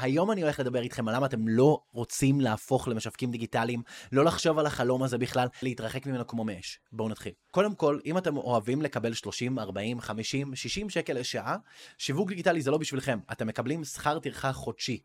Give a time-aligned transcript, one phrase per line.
[0.00, 4.58] היום אני הולך לדבר איתכם על למה אתם לא רוצים להפוך למשווקים דיגיטליים, לא לחשוב
[4.58, 6.80] על החלום הזה בכלל, להתרחק ממנו כמו מאש.
[6.92, 7.32] בואו נתחיל.
[7.50, 11.56] קודם כל, אם אתם אוהבים לקבל 30, 40, 50, 60 שקל לשעה,
[11.98, 13.18] שיווק דיגיטלי זה לא בשבילכם.
[13.32, 15.00] אתם מקבלים שכר טרחה חודשי.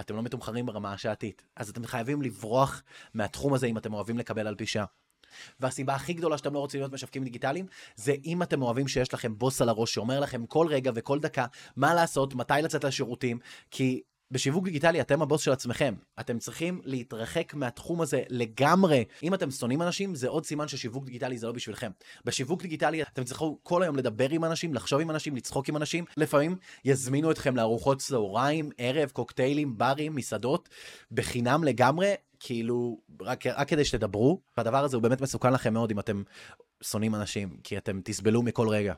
[0.00, 1.42] אתם לא מתומחרים ברמה השעתית.
[1.56, 2.82] אז אתם חייבים לברוח
[3.14, 4.84] מהתחום הזה אם אתם אוהבים לקבל על פי שעה.
[5.60, 9.38] והסיבה הכי גדולה שאתם לא רוצים להיות משווקים דיגיטליים, זה אם אתם אוהבים שיש לכם
[9.38, 13.38] בוס על הראש שאומר לכם כל רגע וכל דקה מה לעשות, מתי לצאת לשירותים,
[13.70, 15.94] כי בשיווק דיגיטלי אתם הבוס של עצמכם.
[16.20, 19.04] אתם צריכים להתרחק מהתחום הזה לגמרי.
[19.22, 21.90] אם אתם שונאים אנשים, זה עוד סימן ששיווק דיגיטלי זה לא בשבילכם.
[22.24, 26.04] בשיווק דיגיטלי אתם צריכו כל היום לדבר עם אנשים, לחשוב עם אנשים, לצחוק עם אנשים.
[26.16, 30.68] לפעמים יזמינו אתכם לארוחות צהריים, ערב, קוקטיילים, ברים, מסעדות,
[31.12, 32.14] בחינם לגמרי.
[32.40, 36.22] כאילו, רק, רק כדי שתדברו, והדבר הזה הוא באמת מסוכן לכם מאוד אם אתם
[36.82, 38.94] שונאים אנשים, כי אתם תסבלו מכל רגע.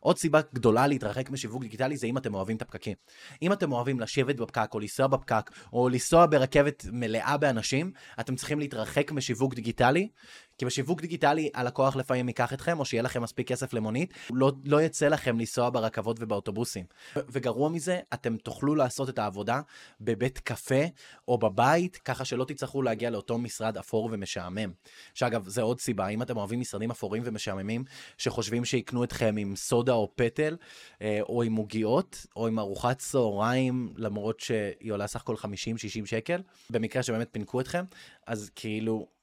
[0.00, 2.94] עוד סיבה גדולה להתרחק משיווק דיגיטלי זה אם אתם אוהבים את הפקקים.
[3.42, 8.58] אם אתם אוהבים לשבת בפקק או לנסוע בפקק או לנסוע ברכבת מלאה באנשים, אתם צריכים
[8.58, 10.08] להתרחק משיווק דיגיטלי,
[10.58, 14.82] כי בשיווק דיגיטלי הלקוח לפעמים ייקח אתכם או שיהיה לכם מספיק כסף למונית, לא, לא
[14.82, 16.84] יצא לכם לנסוע ברכבות ובאוטובוסים.
[17.16, 19.60] וגרוע מזה, אתם תוכלו לעשות את העבודה
[20.00, 20.82] בבית קפה
[21.28, 24.72] או בבית, ככה שלא תצטרכו להגיע לאותו משרד אפור ומשעמם.
[25.14, 27.84] שאגב, זה עוד סיבה, אם אתם אוהבים משרדים אפורים ומשעממים,
[28.18, 30.56] שחושבים שיקנו אתכם עם סודה או פטל,
[31.02, 36.42] אה, או עם עוגיות, או עם ארוחת צהריים, למרות שהיא עולה סך הכל 50-60 שקל,
[36.70, 37.84] במקרה שבאמת פינקו אתכם,
[38.26, 39.17] אז כאילו...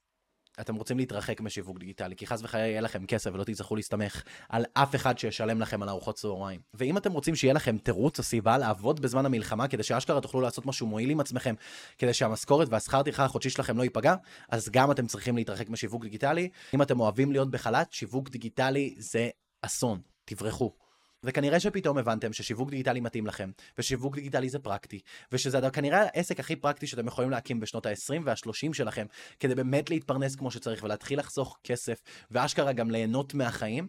[0.61, 4.65] אתם רוצים להתרחק משיווק דיגיטלי, כי חס וחלילה יהיה לכם כסף ולא תצטרכו להסתמך על
[4.73, 6.59] אף אחד שישלם לכם על ארוחות צהריים.
[6.73, 10.65] ואם אתם רוצים שיהיה לכם תירוץ או סיבה לעבוד בזמן המלחמה, כדי שאשכרה תוכלו לעשות
[10.65, 11.55] משהו מועיל עם עצמכם,
[11.97, 14.15] כדי שהמשכורת והשכר טרחה החודשי שלכם לא ייפגע,
[14.49, 16.49] אז גם אתם צריכים להתרחק משיווק דיגיטלי.
[16.73, 19.29] אם אתם אוהבים להיות בחל"ת, שיווק דיגיטלי זה
[19.61, 20.84] אסון, תברחו.
[21.25, 24.99] וכנראה שפתאום הבנתם ששיווק דיגיטלי מתאים לכם, ושיווק דיגיטלי זה פרקטי,
[25.31, 29.05] ושזה כנראה העסק הכי פרקטי שאתם יכולים להקים בשנות ה-20 וה-30 שלכם,
[29.39, 33.87] כדי באמת להתפרנס כמו שצריך ולהתחיל לחסוך כסף, ואשכרה גם ליהנות מהחיים.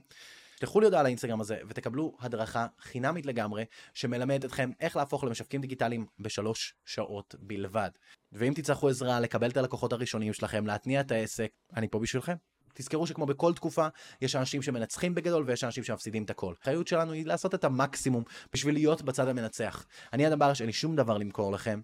[0.59, 3.65] תלכו לי הודעה על האינסטגרם הזה ותקבלו הדרכה חינמית לגמרי
[3.95, 7.91] שמלמדת אתכם איך להפוך למשווקים דיגיטליים בשלוש שעות בלבד.
[8.33, 12.35] ואם תצטרכו עזרה לקבל את הלקוחות הראשונים שלכם, להתניע את העסק, אני פה בשבילכם.
[12.77, 13.89] תזכרו שכמו בכל תקופה,
[14.21, 16.55] יש אנשים שמנצחים בגדול ויש אנשים שמפסידים את הכל.
[16.59, 19.87] האחריות שלנו היא לעשות את המקסימום בשביל להיות בצד המנצח.
[20.13, 21.81] אני אדם ברש, אין לי שום דבר למכור לכם.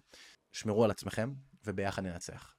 [0.53, 1.33] שמרו על עצמכם,
[1.65, 2.51] וביחד ננצח.